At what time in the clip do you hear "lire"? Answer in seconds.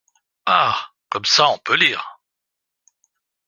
1.75-2.19